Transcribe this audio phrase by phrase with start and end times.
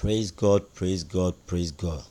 [0.00, 2.02] Praise God, praise God, praise God.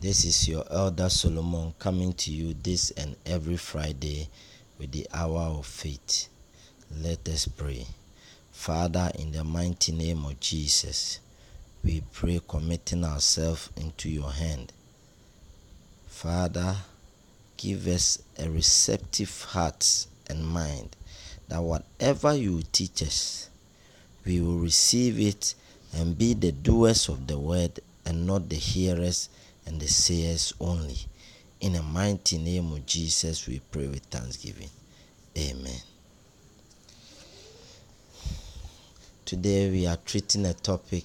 [0.00, 4.30] This is your elder Solomon coming to you this and every Friday
[4.78, 6.28] with the hour of faith.
[6.90, 7.84] Let us pray.
[8.50, 11.20] Father, in the mighty name of Jesus,
[11.84, 14.72] we pray committing ourselves into your hand.
[16.06, 16.76] Father,
[17.58, 20.96] give us a receptive heart and mind
[21.48, 23.50] that whatever you teach us,
[24.24, 25.54] we will receive it
[25.94, 29.28] and be the doers of the word and not the hearers
[29.66, 30.96] and the sayers only.
[31.60, 34.70] In the mighty name of Jesus, we pray with thanksgiving.
[35.36, 35.80] Amen.
[39.24, 41.04] Today we are treating a topic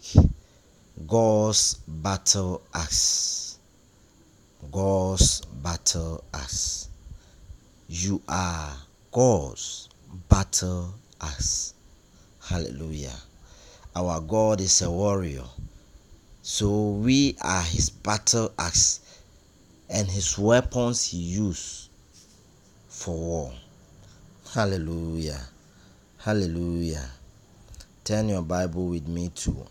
[1.07, 3.57] God's battle axe.
[4.71, 6.87] God's battle axe.
[7.89, 8.71] You are
[9.11, 9.89] God's
[10.29, 11.73] battle axe.
[12.41, 13.17] Hallelujah.
[13.95, 15.45] Our God is a warrior.
[16.41, 18.99] So we are his battle axe
[19.89, 21.89] and his weapons he used
[22.89, 23.53] for war.
[24.53, 25.41] Hallelujah.
[26.17, 27.07] Hallelujah.
[28.03, 29.67] Turn your Bible with me to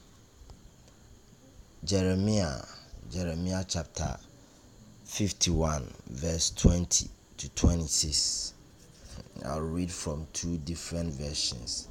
[1.85, 2.63] Jeremiah,
[3.11, 4.17] Jeremiah chapter
[5.05, 8.55] 51, verse 20 to 26.
[9.45, 11.89] I'll read from two different versions.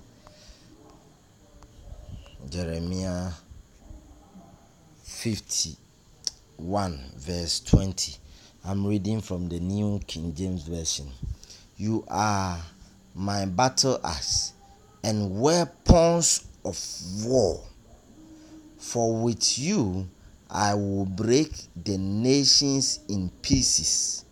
[2.50, 3.30] Jeremiah
[5.04, 8.18] 51, verse 20.
[8.66, 11.12] I'm reading from the New King James Version.
[11.78, 12.60] You are
[13.14, 14.54] my battle axe
[15.04, 16.78] and weapons of
[17.24, 17.64] war.
[18.78, 20.10] For with you
[20.50, 24.26] I will break the nations in pieces.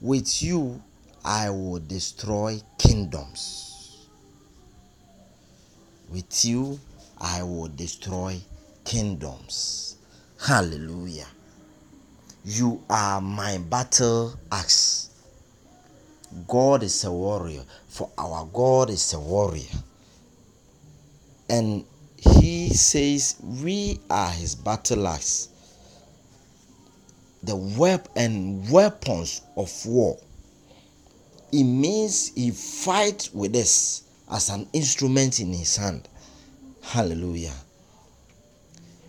[0.00, 0.82] With you
[1.24, 3.67] I will destroy kingdoms.
[6.10, 6.80] With you
[7.18, 8.40] I will destroy
[8.84, 9.96] kingdoms.
[10.40, 11.26] Hallelujah.
[12.44, 15.10] You are my battle axe.
[16.46, 19.64] God is a warrior, for our God is a warrior.
[21.50, 21.84] And
[22.16, 25.48] he says we are his battle axe.
[27.42, 30.18] The web and weapons of war.
[31.52, 36.08] It means he fights with us as an instrument in his hand.
[36.82, 37.54] Hallelujah.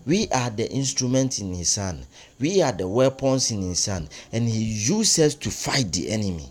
[0.05, 2.05] We are the instrument in his hand.
[2.39, 4.09] We are the weapons in his hand.
[4.31, 6.49] And he uses to fight the enemy.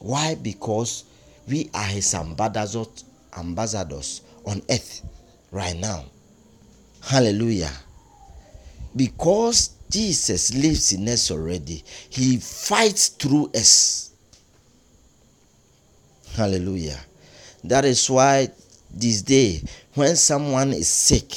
[0.00, 0.36] Why?
[0.36, 1.04] Because
[1.48, 3.04] we are his ambassadors,
[3.36, 5.02] ambassadors on earth
[5.50, 6.04] right now.
[7.02, 7.72] Hallelujah.
[8.94, 14.12] Because Jesus lives in us already, he fights through us.
[16.34, 16.98] Hallelujah.
[17.68, 18.48] That is why
[18.90, 19.62] this day,
[19.94, 21.32] when someone is sick,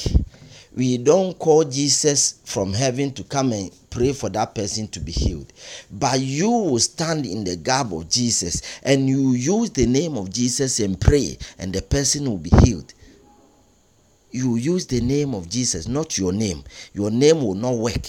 [0.76, 5.12] we don't call Jesus from heaven to come and pray for that person to be
[5.12, 5.52] healed.
[5.92, 10.32] But you will stand in the gap of Jesus and you use the name of
[10.32, 12.94] Jesus and pray, and the person will be healed.
[14.32, 16.64] You use the name of Jesus, not your name.
[16.94, 18.08] Your name will not work.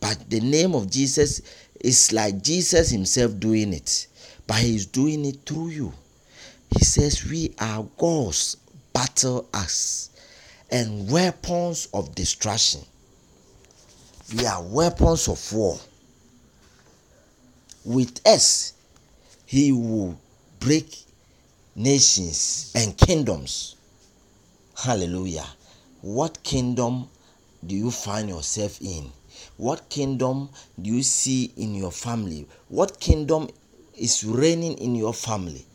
[0.00, 1.40] But the name of Jesus
[1.80, 4.08] is like Jesus Himself doing it,
[4.46, 5.92] but He's doing it through you.
[6.70, 8.56] He says, We are God's
[8.92, 10.10] battle axe
[10.70, 12.80] and weapons of destruction.
[14.36, 15.78] We are weapons of war.
[17.84, 18.72] With us,
[19.44, 20.18] He will
[20.58, 20.96] break
[21.76, 23.76] nations and kingdoms.
[24.76, 25.46] Hallelujah.
[26.00, 27.08] What kingdom
[27.64, 29.10] do you find yourself in?
[29.56, 30.50] What kingdom
[30.80, 32.46] do you see in your family?
[32.68, 33.48] What kingdom
[33.96, 35.66] is reigning in your family?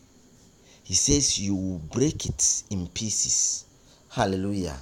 [0.91, 3.63] He says you will break it in pieces.
[4.09, 4.75] Hallelujah.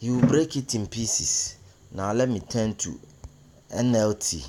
[0.00, 1.56] You will break it in pieces.
[1.90, 3.00] Now let me turn to
[3.74, 4.46] NLT.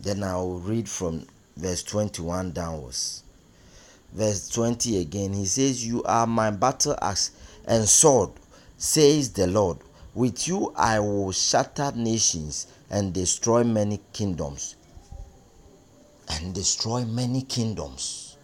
[0.00, 1.26] Then I will read from
[1.58, 3.22] verse 21 downwards.
[4.14, 7.32] Verse 20 again, he says, You are my battle axe
[7.66, 8.30] and sword,
[8.78, 9.76] says the Lord.
[10.14, 14.74] With you I will shatter nations and destroy many kingdoms
[16.30, 18.36] and destroy many kingdoms.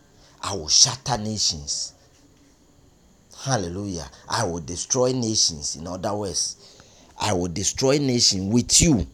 [0.43, 1.95] I will shatter nations.
[3.45, 4.11] Hallelujah.
[4.29, 5.77] I will destroy nations.
[5.77, 6.57] In other words,
[7.21, 9.07] I will destroy nations with you.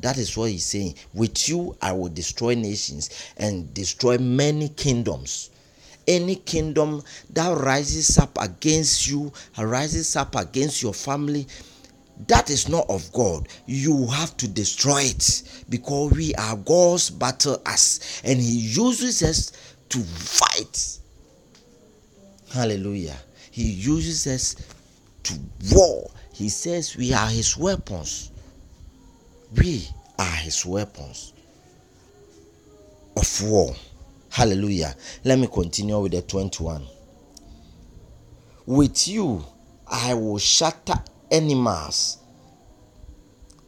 [0.00, 0.94] That is what he's saying.
[1.12, 5.50] With you, I will destroy nations and destroy many kingdoms.
[6.06, 11.46] Any kingdom that rises up against you, rises up against your family,
[12.26, 13.48] that is not of God.
[13.66, 19.52] You have to destroy it because we are God's battle axe and He uses us
[19.90, 20.98] to fight.
[22.52, 23.16] Hallelujah.
[23.50, 24.56] He uses us
[25.24, 25.34] to
[25.74, 28.30] war, he says we are his weapons.
[29.56, 29.88] We
[30.18, 31.32] are his weapons
[33.16, 33.74] of war.
[34.30, 34.94] Hallelujah.
[35.24, 36.86] Let me continue with the 21.
[38.66, 39.44] With you,
[39.86, 42.18] I will shatter animals.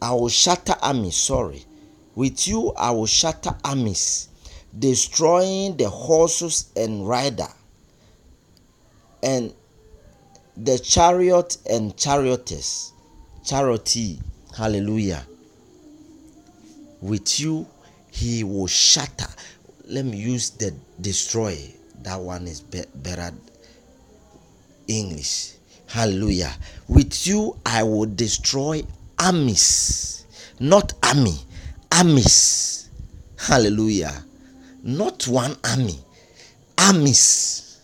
[0.03, 1.65] I will shatter armies, sorry.
[2.15, 4.29] With you, I will shatter armies,
[4.77, 7.49] destroying the horses and rider,
[9.23, 9.55] and
[10.57, 12.93] the chariot and chariotess.
[13.45, 14.21] Charity.
[14.57, 15.27] Hallelujah.
[17.01, 17.67] With you,
[18.11, 19.29] he will shatter.
[19.87, 21.73] Let me use the destroy.
[22.03, 23.33] That one is be- better
[24.89, 25.55] English.
[25.91, 26.55] Hallelujah.
[26.87, 28.85] With you, I will destroy
[29.19, 30.25] armies,
[30.61, 31.37] not army,
[31.91, 32.89] armies.
[33.37, 34.25] Hallelujah.
[34.85, 35.99] Not one army,
[36.79, 37.81] armies.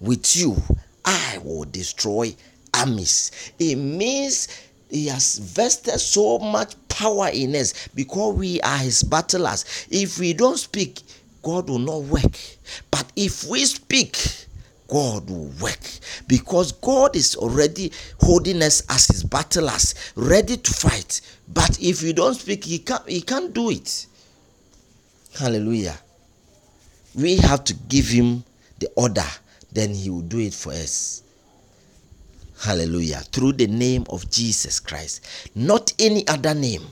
[0.00, 0.62] With you,
[1.04, 2.36] I will destroy
[2.72, 3.32] armies.
[3.58, 4.46] It means
[4.88, 9.64] he has vested so much power in us because we are his battlers.
[9.90, 11.00] If we don't speak,
[11.42, 12.38] God will not work.
[12.92, 14.16] But if we speak,
[14.90, 15.80] God will work
[16.26, 21.20] because God is already holding us as his battlers, ready to fight.
[21.48, 24.06] But if you don't speak, he can't, he can't do it.
[25.38, 25.96] Hallelujah.
[27.14, 28.44] We have to give him
[28.80, 29.26] the order,
[29.72, 31.22] then he will do it for us.
[32.60, 33.22] Hallelujah.
[33.32, 35.24] Through the name of Jesus Christ.
[35.54, 36.82] Not any other name,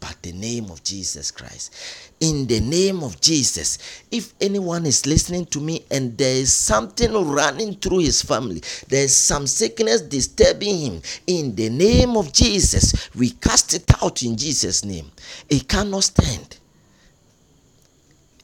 [0.00, 1.74] but the name of Jesus Christ.
[2.20, 3.78] In the name of Jesus,
[4.10, 9.04] if anyone is listening to me and there is something running through his family, there
[9.04, 14.36] is some sickness disturbing him, in the name of Jesus, we cast it out in
[14.36, 15.10] Jesus' name.
[15.48, 16.58] It cannot stand.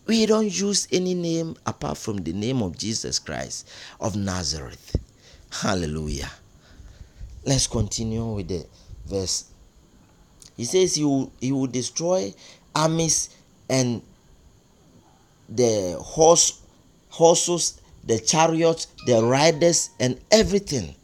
[0.07, 3.69] We don't use any name apart from the name of Jesus Christ
[4.01, 4.97] of Nazareth.
[5.51, 6.31] Hallelujah.
[7.47, 8.67] Let's continue with the
[9.07, 9.47] verse.
[10.57, 12.33] He says he will, he will destroy
[12.75, 13.31] armies
[13.69, 14.03] and
[15.49, 16.61] the horse
[17.11, 20.95] horses, the chariots, the riders, and everything.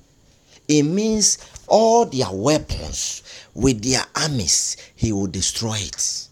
[0.69, 3.23] It means all their weapons
[3.55, 6.29] with their armies, he will destroy it.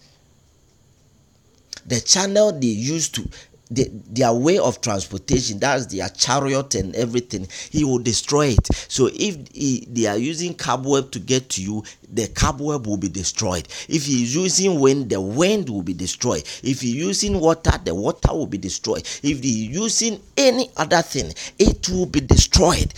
[1.86, 3.28] The channel they used to
[3.70, 8.66] the, their way of transportation that's their chariot and everything he will destroy it.
[8.88, 13.08] So if he, they are using cobweb to get to you the cobweb will be
[13.08, 13.68] destroyed.
[13.88, 16.42] If he's using wind the wind will be destroyed.
[16.62, 19.02] If he's using water the water will be destroyed.
[19.22, 22.94] If he's using any other thing it will be destroyed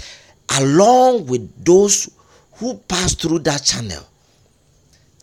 [0.58, 2.10] along with those
[2.54, 4.02] who pass through that channel.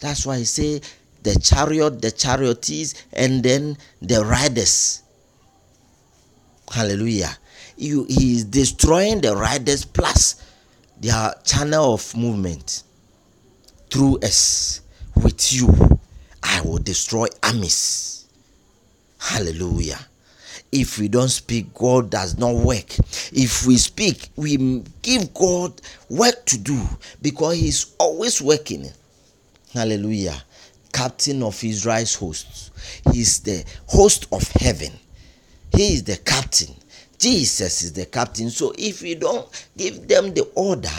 [0.02, 0.82] That's why I say
[1.24, 5.04] the chariot the chariotees and then the riders
[6.72, 7.38] Hallelujah.
[7.78, 10.44] You, he is destroying the riders plus
[11.00, 12.84] their channel of movement
[13.90, 14.82] through us.
[15.16, 16.00] With you,
[16.44, 18.28] I will destroy armies.
[19.20, 20.00] Hallelujah.
[20.72, 22.98] If we don't speak, God does not work.
[23.32, 26.80] If we speak, we give God work to do
[27.22, 28.86] because He's always working.
[29.74, 30.44] Hallelujah.
[30.94, 32.72] Captain of Israel's hosts.
[33.12, 34.92] He's the host of heaven.
[35.76, 36.74] He is the captain.
[37.20, 38.50] Jesus is the captain.
[38.50, 40.90] So if we don't give them the order,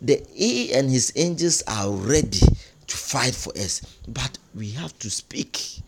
[0.00, 2.40] the he and his angels are ready
[2.86, 3.82] to fight for us.
[4.08, 5.82] But we have to speak.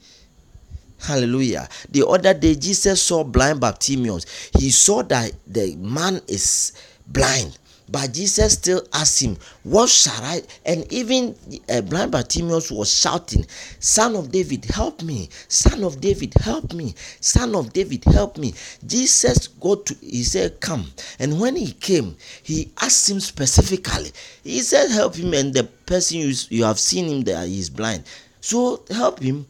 [1.00, 1.68] Hallelujah.
[1.90, 4.50] The other day, Jesus saw blind Bartimaeus.
[4.58, 6.72] He saw that the man is
[7.06, 7.56] blind.
[7.90, 10.42] But Jesus still asked him, What shall I?
[10.66, 11.34] And even
[11.70, 13.46] uh, blind Bartimaeus was shouting,
[13.80, 15.30] Son of David, help me!
[15.48, 16.94] Son of David, help me!
[17.20, 18.52] Son of David, help me!
[18.86, 20.86] Jesus got to, he said, Come.
[21.18, 24.10] And when he came, he asked him specifically.
[24.44, 25.32] He said, Help him.
[25.32, 28.04] And the person you, you have seen him there, he's blind.
[28.40, 29.46] So help him.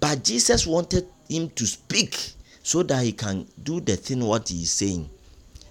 [0.00, 2.18] But Jesus wanted him to speak
[2.62, 5.10] so that he can do the thing what he is saying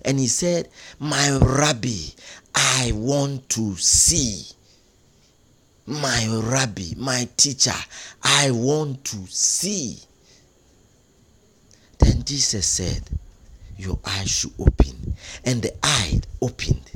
[0.06, 2.10] and he said, My rabbi,
[2.56, 4.46] I want to see.
[5.86, 7.74] My rabbi, my teacher,
[8.24, 10.00] I want to see.
[12.00, 13.04] Then Jesus said,
[13.78, 15.16] Your eyes should open.
[15.44, 16.92] And the eye opened.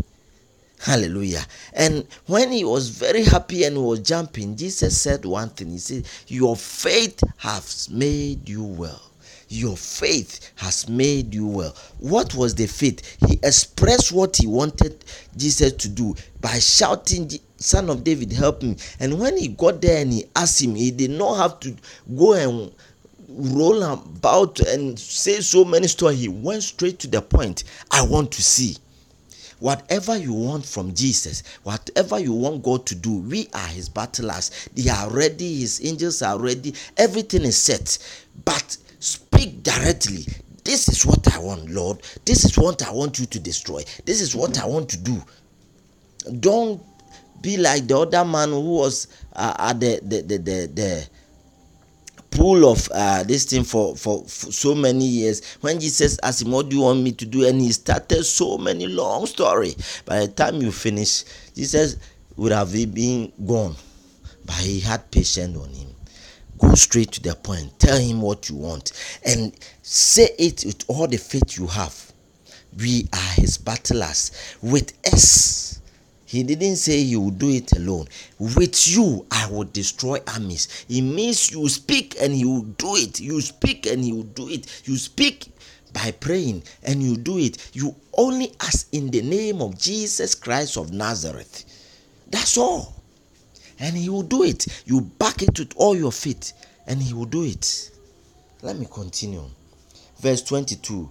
[0.79, 1.45] Hallelujah.
[1.73, 5.71] And when he was very happy and was jumping, Jesus said one thing.
[5.71, 9.01] He said, Your faith has made you well
[9.49, 11.75] your faith has made you well.
[11.99, 13.17] What was the faith?
[13.27, 15.03] He expressed what he wanted
[15.37, 18.77] Jesus to do by shouting, Son of David, help me.
[18.99, 21.75] And when he got there and he asked him, he did not have to
[22.15, 22.73] go and
[23.27, 26.19] roll about and say so many stories.
[26.19, 27.63] He went straight to the point.
[27.91, 28.77] I want to see.
[29.59, 34.51] whatever you want from Jesus, whatever you want God to do, we are his battlers.
[34.75, 37.97] They are ready, his angels are ready, everything is set.
[38.43, 38.77] But
[39.45, 40.25] speak directly.
[40.63, 42.01] This is what I want, Lord.
[42.25, 43.83] This is what I want you to destroy.
[44.05, 45.21] This is what I want to do.
[46.39, 46.81] Don't
[47.41, 51.07] be like the other man who was uh, at the, the, the, the, the
[52.31, 56.51] pool of uh, this thing for, for, for so many years when jesus asked him
[56.51, 59.73] what do you want me to do and he started so many long story
[60.05, 61.23] by the time you finish
[61.55, 61.95] jesus
[62.35, 63.73] would have been gone
[64.45, 65.94] but he had patience on him
[66.57, 68.91] go straight to the point tell him what you want
[69.25, 72.11] and say it with all the faith you have
[72.77, 74.31] we are his battlers
[74.61, 75.65] with us
[76.35, 78.07] he didn't say he will do it alone.
[78.39, 80.85] With you, I will destroy armies.
[80.89, 83.21] It means you speak and he will do it.
[83.21, 84.81] You speak and he will do it.
[84.85, 85.47] You speak
[85.93, 87.69] by praying and you do it.
[87.73, 91.63] You only ask in the name of Jesus Christ of Nazareth.
[92.29, 92.93] That's all.
[93.79, 94.65] And he will do it.
[94.85, 96.53] You back it with all your faith
[96.87, 97.91] and he will do it.
[98.61, 99.43] Let me continue.
[100.19, 101.09] Verse 22.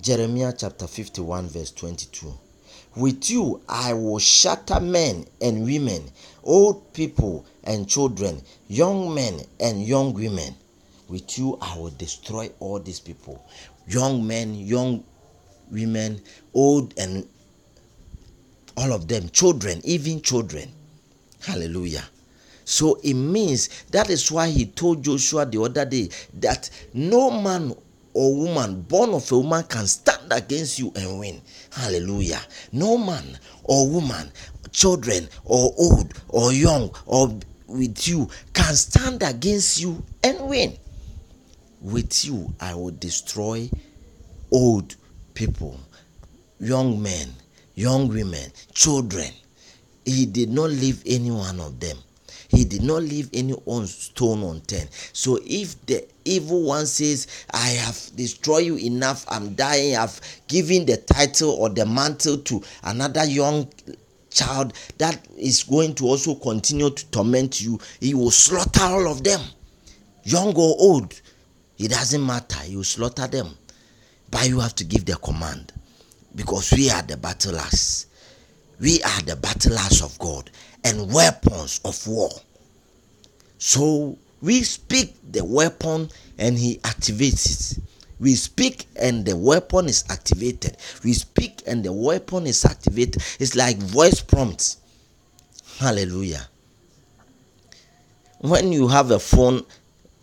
[0.00, 2.32] Jeremiah chapter 51, verse 22.
[2.96, 6.02] With you I will shatter men and women,
[6.42, 10.54] old people and children, young men and young women.
[11.08, 13.44] With you I will destroy all these people.
[13.86, 15.04] Young men, young
[15.70, 16.20] women,
[16.54, 17.28] old and
[18.76, 20.70] all of them, children, even children.
[21.46, 22.02] Hallelujah.
[22.64, 26.08] So it means that is why he told Joshua the other day
[26.40, 27.72] that no man
[28.12, 31.40] or woman born of a woman can stand against you and win.
[31.70, 32.40] Hallelujah.
[32.72, 34.32] No man or woman,
[34.72, 37.38] children or old or young or
[37.68, 40.76] with you can stand against you and win.
[41.80, 43.70] With you, I will destroy
[44.50, 44.96] old
[45.34, 45.78] people,
[46.58, 47.28] young men,
[47.76, 49.30] young women, children.
[50.06, 51.98] He did not leave any one of them.
[52.48, 54.88] He did not leave any one stone unturned.
[55.12, 60.86] So if the evil one says, I have destroyed you enough, I'm dying, I've given
[60.86, 63.68] the title or the mantle to another young
[64.30, 69.24] child that is going to also continue to torment you, he will slaughter all of
[69.24, 69.40] them,
[70.22, 71.20] young or old.
[71.78, 73.58] It doesn't matter, will slaughter them.
[74.30, 75.72] But you have to give the command
[76.34, 78.06] because we are the battlers.
[78.78, 80.50] We are the battlers of God
[80.84, 82.30] and weapons of war.
[83.58, 87.82] So we speak the weapon and he activates it.
[88.18, 90.76] We speak and the weapon is activated.
[91.04, 93.22] We speak and the weapon is activated.
[93.38, 94.78] It's like voice prompts.
[95.78, 96.46] Hallelujah.
[98.40, 99.64] When you have a phone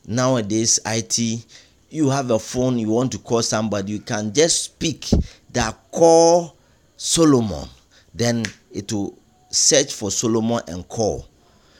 [0.07, 1.45] nowadays, IT,
[1.89, 5.09] you have a phone, you want to call somebody, you can just speak
[5.51, 6.55] that call
[6.97, 7.67] Solomon.
[8.13, 9.17] Then it will
[9.49, 11.27] search for Solomon and call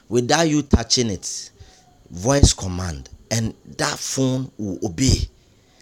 [0.08, 1.50] without you touching it.
[2.10, 5.28] Voice command, and that phone will obey.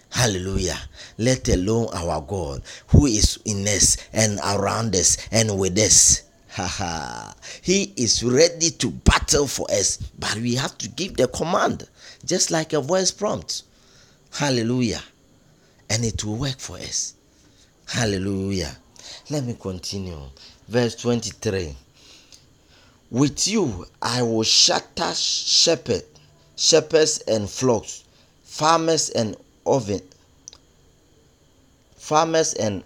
[0.09, 0.77] Hallelujah.
[1.17, 6.23] Let alone our God who is in us and around us and with us.
[6.49, 7.33] Haha.
[7.63, 11.89] he is ready to battle for us, but we have to give the command,
[12.25, 13.63] just like a voice prompt.
[14.31, 15.01] Hallelujah.
[15.89, 17.15] And it will work for us.
[17.87, 18.77] Hallelujah.
[19.29, 20.19] Let me continue.
[20.67, 21.75] Verse 23.
[23.09, 26.03] With you I will shatter shepherd,
[26.55, 28.03] shepherds and flocks,
[28.43, 30.01] farmers and oven,
[31.95, 32.83] farmers and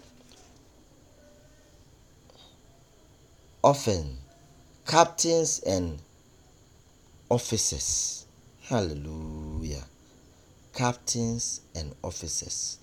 [3.64, 4.18] often
[4.86, 6.00] captains and
[7.30, 8.26] officers.
[8.62, 9.84] Hallelujah.
[10.74, 12.78] Captains and officers.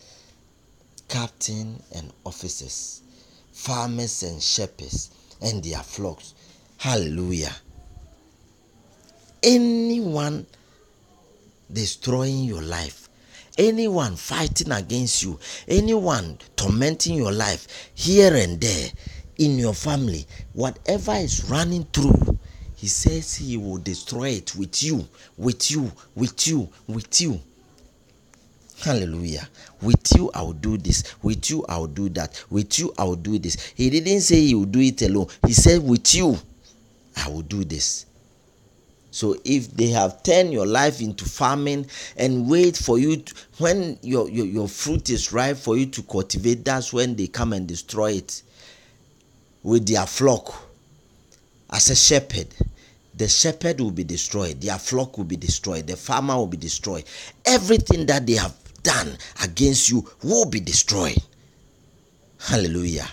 [1.08, 3.03] Captain and officers.
[3.54, 6.34] Farmers and shepherds and their flocks
[6.84, 7.54] Hallelujah.
[9.42, 10.44] Anyone
[11.72, 13.08] destroying your life,
[13.56, 18.90] anyone fighting against you, anyone tormenting your life here and there
[19.38, 22.38] in your family, whatever is running through,
[22.76, 25.08] he says he will destroy it with you,
[25.38, 27.40] with you, with you, with you.
[28.82, 29.48] Hallelujah.
[29.80, 31.04] With you, I will do this.
[31.22, 32.44] With you, I will do that.
[32.50, 33.72] With you, I will do this.
[33.74, 35.28] He didn't say he will do it alone.
[35.46, 36.36] He said, with you.
[37.16, 38.06] I will do this.
[39.10, 43.96] So if they have turned your life into farming and wait for you to, when
[44.02, 47.66] your, your, your fruit is ripe for you to cultivate, that's when they come and
[47.68, 48.42] destroy it
[49.62, 50.68] with their flock.
[51.70, 52.48] As a shepherd,
[53.14, 57.04] the shepherd will be destroyed, their flock will be destroyed, the farmer will be destroyed.
[57.44, 61.18] Everything that they have done against you will be destroyed.
[62.38, 63.08] Hallelujah.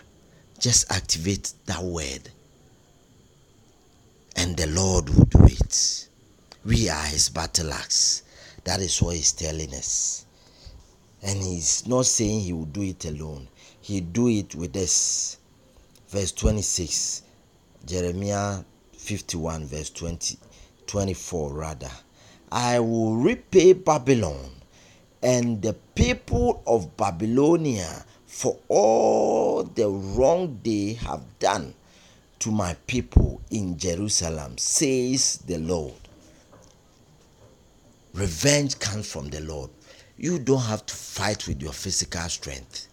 [0.59, 2.29] Just activate that word,
[4.35, 6.07] and the Lord will do it.
[6.63, 8.21] We are his battle axe.
[8.65, 10.25] That is what he's telling us.
[11.23, 13.47] And he's not saying he will do it alone,
[13.81, 15.37] he do it with us.
[16.09, 17.23] Verse 26,
[17.85, 18.59] Jeremiah
[18.97, 20.37] 51, verse 20,
[20.85, 21.89] 24 rather.
[22.51, 24.60] I will repay Babylon
[25.21, 31.73] and the people of Babylonia for all the wrong they have done
[32.39, 35.93] to my people in Jerusalem, says the Lord.
[38.13, 39.69] Revenge comes from the Lord.
[40.17, 42.87] You don't have to fight with your physical strength.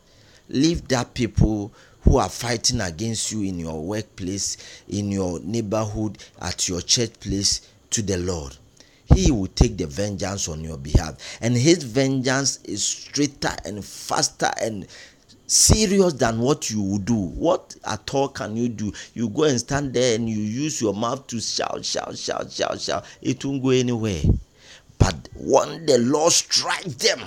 [0.48, 4.56] Leave that people who are fighting against you in your workplace,
[4.88, 8.56] in your neighborhood, at your church place to the Lord.
[9.14, 11.38] He will take the vengeance on your behalf.
[11.40, 14.86] And his vengeance is straighter and faster and
[15.46, 17.14] serious than what you would do.
[17.14, 18.92] What at all can you do?
[19.14, 22.80] You go and stand there and you use your mouth to shout, shout, shout, shout,
[22.80, 23.04] shout.
[23.22, 24.20] It won't go anywhere.
[24.98, 27.20] But when the Lord strikes them,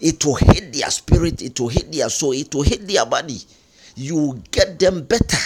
[0.00, 3.40] it will hit their spirit, it will hit their soul, it will hit their body.
[3.94, 5.38] You will get them better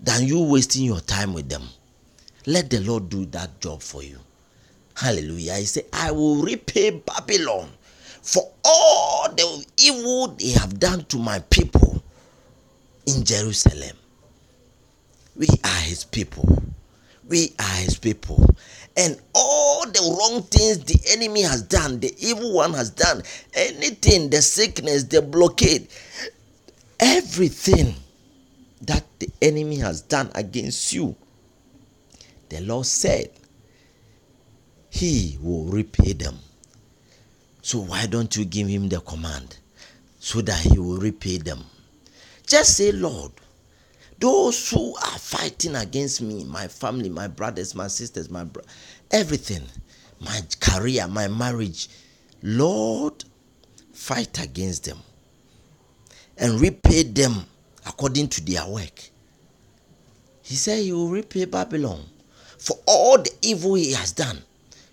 [0.00, 1.62] than you wasting your time with them.
[2.46, 4.18] Let the Lord do that job for you.
[5.02, 5.56] Hallelujah.
[5.56, 7.68] He said, I will repay Babylon
[8.22, 12.00] for all the evil they have done to my people
[13.06, 13.96] in Jerusalem.
[15.34, 16.62] We are his people.
[17.28, 18.48] We are his people.
[18.96, 24.30] And all the wrong things the enemy has done, the evil one has done, anything,
[24.30, 25.88] the sickness, the blockade,
[27.00, 27.96] everything
[28.82, 31.16] that the enemy has done against you,
[32.50, 33.30] the Lord said,
[34.92, 36.38] He will repay them.
[37.62, 39.56] So why don't you give him the command
[40.20, 41.64] so that he will repay them?
[42.46, 43.32] Just say, Lord,
[44.18, 48.64] those who are fighting against me, my family, my brothers, my sisters, my bro-
[49.10, 49.62] everything,
[50.20, 51.88] my career, my marriage,
[52.42, 53.24] Lord,
[53.94, 54.98] fight against them
[56.36, 57.46] and repay them
[57.86, 59.08] according to their work.
[60.42, 62.04] He said he will repay Babylon
[62.58, 64.42] for all the evil he has done.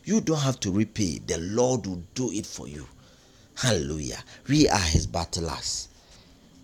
[0.09, 2.87] You don't have to repay, the Lord will do it for you.
[3.53, 4.17] Hallelujah.
[4.47, 5.87] We are his battlers.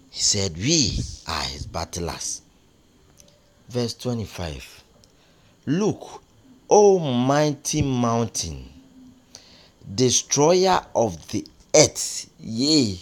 [0.10, 2.42] He said, We are his battlers.
[3.70, 4.84] Verse 25
[5.68, 6.24] Look,
[6.72, 8.68] O mighty mountain,
[9.94, 12.98] destroyer of the earth, yea,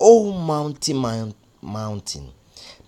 [0.00, 2.30] O mountain, mountain,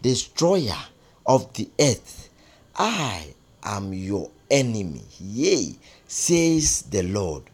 [0.01, 0.81] destroyer
[1.27, 2.31] of the earth,
[2.75, 5.75] I am your enemy, yea,
[6.07, 7.45] says the Lord.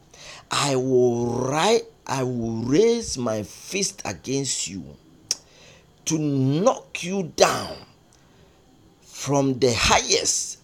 [0.50, 4.84] I will rise, I will raise my fist against you
[6.06, 7.76] to knock you down
[9.02, 10.58] from the highest.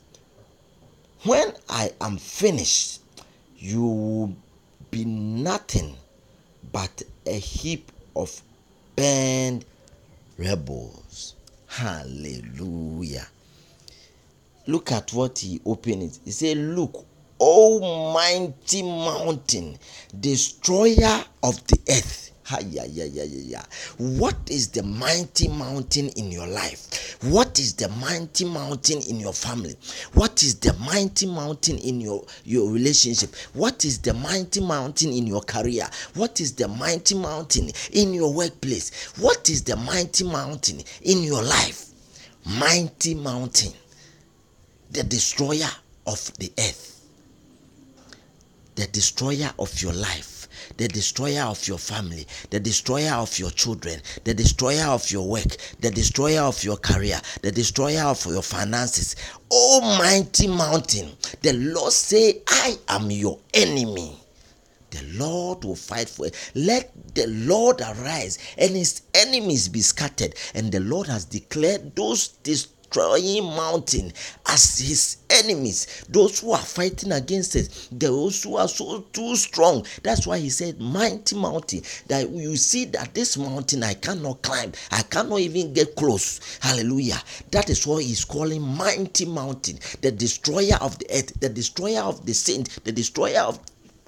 [1.22, 3.00] When I am finished,
[3.56, 4.36] you will
[4.90, 5.96] be nothing
[6.72, 8.40] but a heap of
[8.96, 9.64] burned
[10.38, 11.34] rebels.
[11.66, 13.28] Hallelujah.
[14.66, 16.18] Look at what he opened it.
[16.24, 17.04] He said, Look,
[17.38, 19.78] O mighty mountain,
[20.18, 22.30] destroyer of the earth.
[22.50, 23.62] Yeah, yeah, yeah, yeah, yeah.
[23.98, 27.18] What is the mighty mountain in your life?
[27.22, 29.74] What is the mighty mountain in your family?
[30.14, 33.34] What is the mighty mountain in your, your relationship?
[33.52, 35.88] What is the mighty mountain in your career?
[36.14, 39.12] What is the mighty mountain in your workplace?
[39.18, 41.86] What is the mighty mountain in your life?
[42.60, 43.72] Mighty mountain,
[44.96, 45.70] the destroyer
[46.06, 46.96] of the earth
[48.76, 54.00] the destroyer of your life, the destroyer of your family, the destroyer of your children,
[54.24, 59.16] the destroyer of your work, the destroyer of your career, the destroyer of your finances.
[59.50, 64.14] Almighty mountain, the Lord say, I am your enemy.
[64.90, 66.34] The Lord will fight for it.
[66.54, 70.34] Let the Lord arise and his enemies be scattered.
[70.54, 74.12] And the Lord has declared those destroyers destroying mountain
[74.46, 79.84] as his enemies, those who are fighting against it, those who are so too strong.
[80.02, 84.72] That's why he said, Mighty mountain, that you see that this mountain I cannot climb,
[84.90, 86.58] I cannot even get close.
[86.60, 87.20] Hallelujah.
[87.50, 92.24] That is what he's calling mighty mountain, the destroyer of the earth, the destroyer of
[92.24, 93.60] the saint, the destroyer of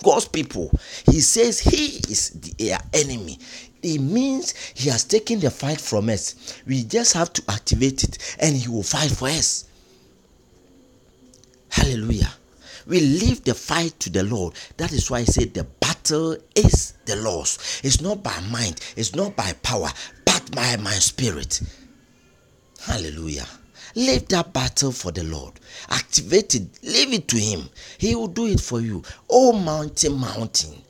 [0.02, 0.70] God's people.
[1.10, 3.38] He says he is the enemy
[3.82, 6.34] it means he has taken the fight from us.
[6.66, 9.64] We just have to activate it and he will fight for us.
[11.70, 12.32] Hallelujah.
[12.86, 14.54] We leave the fight to the Lord.
[14.78, 17.80] That is why I said the battle is the Lord's.
[17.84, 19.90] It's not by mind, it's not by power,
[20.24, 21.60] but by my spirit.
[22.80, 23.46] Hallelujah.
[23.94, 25.54] Leave that battle for the Lord.
[25.90, 26.62] Activate it.
[26.82, 27.68] Leave it to Him.
[27.98, 29.02] He will do it for you.
[29.28, 30.82] Oh, mountain, mountain,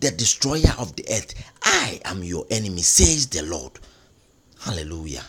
[0.00, 3.72] the destroyer of the earth, I am your enemy, says the Lord.
[4.60, 5.24] Hallelujah.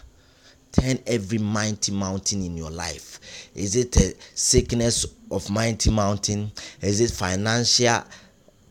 [0.71, 3.19] Turn every mighty mountain in your life.
[3.53, 6.51] Is it a sickness of mighty mountain?
[6.81, 8.03] Is it financial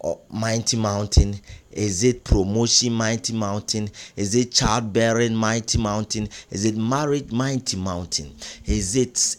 [0.01, 1.41] or mighty mountain?
[1.73, 3.89] Is it promotion mighty mountain?
[4.17, 6.29] Is it childbearing mighty mountain?
[6.51, 8.35] Is it marriage mighty mountain?
[8.67, 9.37] Is it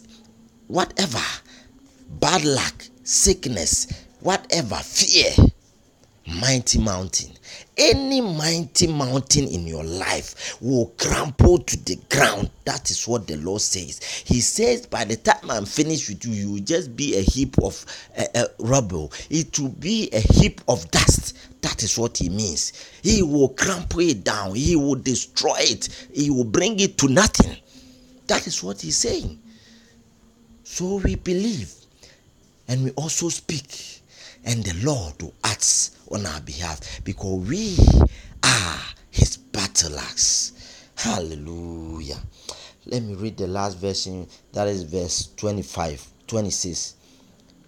[0.66, 1.22] whatever?
[2.20, 3.86] Bad luck, sickness,
[4.20, 5.32] whatever, fear,
[6.26, 7.30] mighty mountain.
[7.76, 12.50] Any mighty mountain in your life will crumble to the ground.
[12.64, 14.02] That is what the Lord says.
[14.02, 17.58] He says, By the time I'm finished with you, you will just be a heap
[17.62, 17.84] of
[18.16, 19.12] uh, uh, rubble.
[19.30, 21.36] It will be a heap of dust.
[21.62, 22.72] That is what He means.
[23.02, 27.56] He will crumple it down, He will destroy it, He will bring it to nothing.
[28.26, 29.40] That is what He's saying.
[30.64, 31.72] So we believe
[32.68, 34.02] and we also speak,
[34.44, 37.76] and the Lord will act on our behalf because we
[38.42, 38.78] are
[39.10, 40.52] his battle axe.
[40.96, 42.18] Hallelujah.
[42.86, 46.96] Let me read the last version, that is verse 25, 26.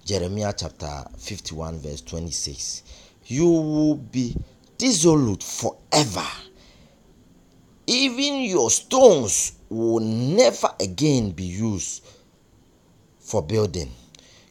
[0.05, 2.83] Jeremiah chapter 51, verse 26.
[3.27, 4.37] You will be
[4.79, 6.27] dissolute forever.
[7.87, 12.05] Even your stones will never again be used
[13.19, 13.91] for building.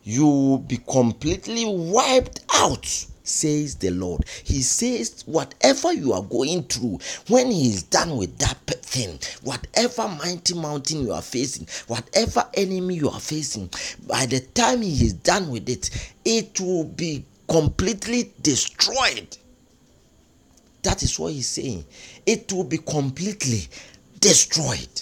[0.06, 2.86] You will be completely wiped out
[3.28, 4.24] says the Lord.
[4.44, 10.08] He says, whatever you are going through, when He is done with that thing, whatever
[10.08, 13.70] mighty mountain you are facing, whatever enemy you are facing,
[14.08, 15.90] by the time He is done with it,
[16.24, 19.38] it will be completely destroyed.
[20.84, 21.84] That is what He's saying.
[22.28, 23.68] It will be completely
[24.20, 25.02] destroyed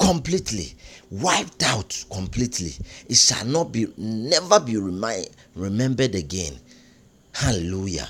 [0.00, 0.74] completely
[1.10, 2.72] wiped out completely.
[3.08, 4.76] It shall not be never be
[5.54, 6.54] remembered again.
[7.32, 8.08] Hallelujah.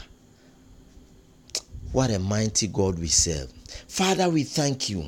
[1.92, 3.53] What a mighty god we serve.
[3.88, 5.05] Father we thank you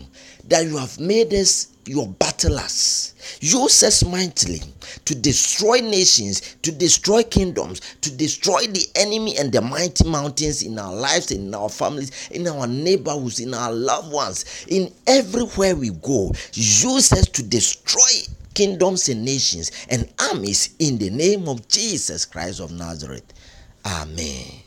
[0.48, 3.14] that you have made us your battlers.
[3.40, 4.60] Use us mightily
[5.04, 10.78] to destroy nations, to destroy kingdoms, to destroy the enemy and the mighty mountains in
[10.78, 15.90] our lives, in our families, in our neighborhoods, in our loved ones, in everywhere we
[15.90, 16.32] go.
[16.52, 18.02] Use us to destroy
[18.54, 23.24] kingdoms and nations and armies in the name of Jesus Christ of Nazareth.
[23.84, 24.61] Amen.